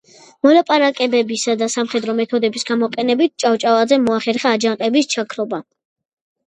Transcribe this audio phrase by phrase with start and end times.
[0.45, 5.67] მოლაპარაკებებისა და სამხედრო მეთოდების გამოყენებით ჭავჭავაძემ მოახერხა აჯანყების ჩაქრობა.